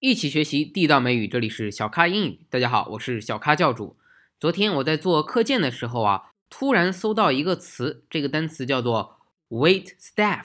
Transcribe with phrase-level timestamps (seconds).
[0.00, 2.40] 一起学习地道美语，这里是小咖英语。
[2.48, 3.98] 大家好，我是小咖教主。
[4.38, 9.18] 昨天我在做课件的时候啊，突然搜到一个词，这个单词叫做
[9.50, 10.44] wait staff。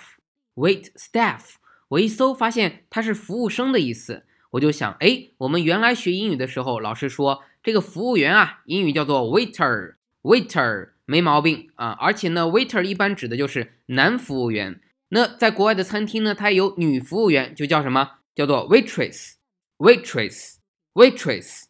[0.55, 1.53] wait staff，
[1.87, 11.95] 我一搜发现它是服务生的意思，我就想，哎，我们原来学英语的时候，老师说这个服务员啊，英语叫做 waiter，waiter 没毛病啊。
[12.01, 14.81] 而且呢，waiter 一般指的就是男服务员。
[15.07, 18.15] 那在国外的餐厅呢，它有女服务员，就叫什么？
[18.35, 19.35] 叫做 waitress。
[19.77, 20.55] Waitress
[20.93, 21.63] waitress，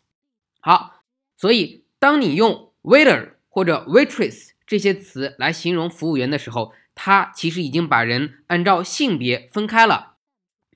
[0.59, 1.02] 好，
[1.36, 10.18] 所以当你用 waiter 或者 waitress 这些词来形容服务员的时候，它其实已经把人按照性别分开了。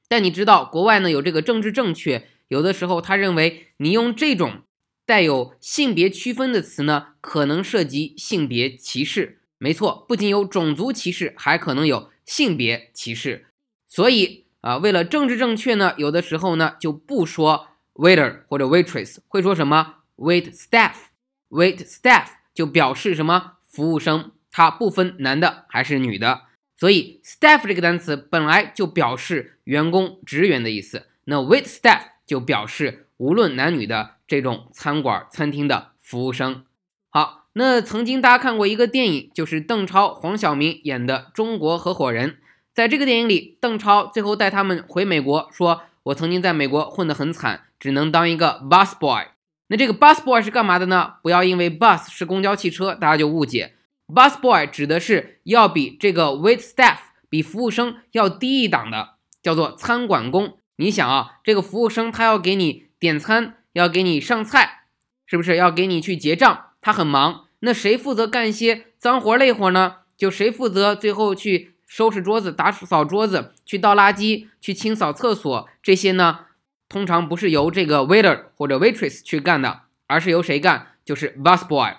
[0.08, 4.64] 但你知道，国外呢有这个政治正确，有的时候他认为你用这种
[5.06, 9.42] 带有性别区分的词呢，可能涉及性别歧视。
[9.60, 13.46] 没错，不仅有种族歧视，还可能有性别歧视。
[13.88, 14.46] 所以。
[14.62, 26.42] 啊，为了政治正确呢，有的时候呢就不说 waiter 或者 waitress，会说什么 wait staff，wait staff 就表示什么服务生，它不分男的还是女的，
[26.76, 36.66] 所以 staff 这个单词本来就表示员工、职员的意思，那 wait staff 就表示无论男女的这种餐馆、餐厅的服务生。
[37.10, 42.32] 好，那曾经大家看过一个电影，就是邓超、黄晓明演的《中国合伙人》。
[42.80, 49.26] 在这个电影里，邓超最后带他们回美国，说：“我曾经在美国混得很惨，只能当一个 bus boy。”
[49.68, 51.16] 那这个 bus boy 是干嘛的呢？
[51.22, 53.74] 不要因为 bus 是公交汽车，大家就误解。
[54.08, 60.60] bus boy 指的是要比这个 wait staff 比服务生要低一档的，叫做餐馆工。
[60.78, 64.84] 你想啊，这个服务生他要给你点餐，要给你上菜，
[65.26, 66.68] 是不是要给你去结账？
[66.80, 67.48] 他很忙。
[67.60, 69.98] 那谁负责干一些脏活累活呢？
[70.16, 71.74] 就谁负责最后去。
[71.90, 76.42] 收拾桌子、打扫桌子、去倒垃圾、去清扫厕所，这些呢，
[76.88, 80.90] 通常不是由这个 waiter 或者 waitress 去干的，而是由谁干？
[81.04, 81.96] 就是 bus boy。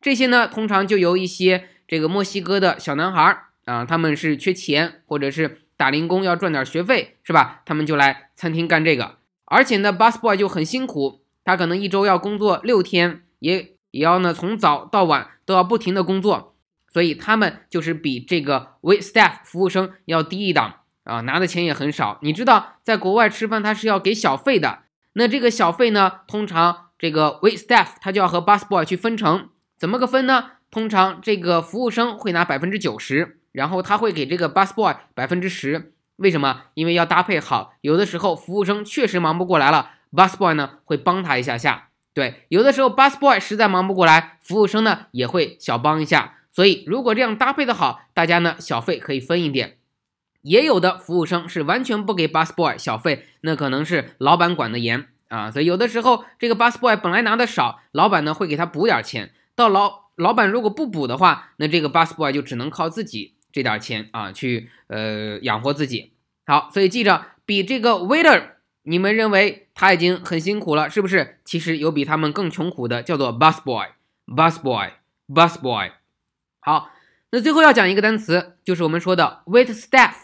[0.00, 7.60] 这些呢，通常就由一些这个墨西哥的小男孩啊，他们是缺钱，或者是打零工要赚点学费，是吧？
[7.66, 9.16] 他们就来餐厅干这个。
[9.44, 16.55] 而且呢，bus boy 就很辛苦，他可能一周要工作六天，也也要呢从早到晚都要不停的工作。
[16.96, 22.18] 所以他们就是比这个 wait staff 服务生要低一档啊，拿的钱也很少。
[22.22, 24.84] 你知道，在国外吃饭他是要给小费的。
[25.12, 30.52] 那这个小费呢，通常这个 wait staff 他就要和 bus boy 去分成，怎么个分呢？
[30.70, 35.92] 通常这个服务生会拿百分之九十，然后他会给这个 bus boy 百分之十。
[36.16, 36.62] 为什么？
[36.72, 37.74] 因为要搭配好。
[37.82, 41.88] 有的时候服务生确实忙不过来了，bus boy 呢会帮他一下下。
[42.14, 46.32] 对，有的时候 bus boy 实在忙不过来，服务生呢也会小帮一下。
[46.56, 49.76] 所以，如果这样搭配的好，大家呢小费可以分一点。
[50.40, 55.50] 也有的服务生是完全不给 bus boy 小费，那可能是老板管的严啊。
[55.50, 59.34] 所以有的时候这个 bus boy 本来拿的少，老板呢会给他补点钱。
[59.54, 66.14] 到老老板如果不补的话，那这个 bus boy 就只能靠自己这点钱啊去呃养活自己。
[66.46, 68.52] 好，所以记着，比这个 waiter，
[68.84, 71.38] 你们认为他已经很辛苦了，是不是？
[71.44, 75.90] 其实有比他们更穷苦的，叫做 bus boy，bus boy，bus boy。
[76.66, 76.90] 好，
[77.30, 80.14] 那最后要讲一个单词，就是我们说的 wait staff。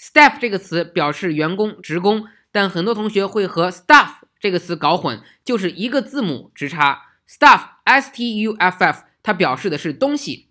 [0.00, 7.02] staff 这个词表示员工、职工，但很多同学会和 staff 这个词搞混，就是一个字母之差。
[7.28, 10.48] staff s t u f f，它表示的是东西。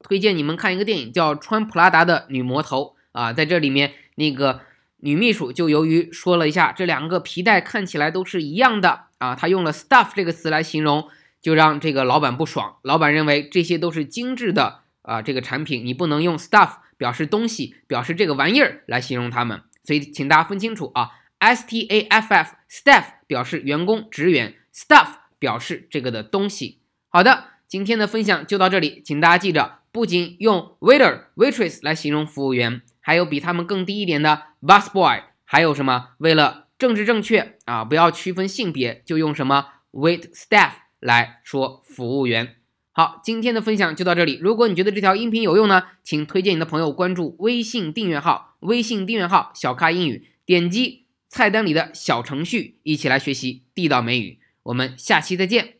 [0.00, 4.62] 推荐你们看一个电影，叫《穿普拉达的女魔头》啊，在这里面那个
[4.96, 11.08] 女秘书就由于说了一下这两个皮带看起来都是一样的啊，她用了 stuff 这个词来形容。
[11.44, 21.10] 就让这个老板不爽，老板认为这些都是精致的啊，这个产品你不能用 stuff 表示东西，表示这个玩意儿来形容他们，所以请大家分清楚啊
[21.40, 26.80] ，s t a f f staff 表示员工职员，stuff 表示这个的东西。
[27.10, 36.12] 好的，今天的分享就到这里，请大家记着，不仅用 waiter waitress 来形容服务员，还有比他们更低一点的 bus boy，还有什么？
[36.16, 40.83] 为了政治正确啊，不要区分性别，就用什么 wait staff。
[41.04, 42.56] 来说服务员，
[42.90, 44.38] 好，今天的分享就到这里。
[44.40, 54.38] 如果你觉得这条音频有用呢，请推荐你的朋友关注微信订阅号，微信订阅号小咖英语，点击菜单里的小程序，一起来学习地道美语。
[54.62, 55.73] 我们下期再见。